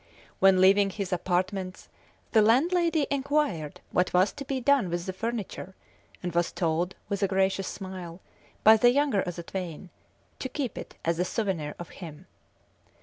[0.39, 1.87] When leaving his apartments,
[2.31, 5.75] the landlady enquired what was to be done with the furniture,
[6.23, 8.19] and was told, with a gracious smile,
[8.63, 9.91] by the younger of the twain,
[10.39, 12.25] to keep it as a souvenir of him.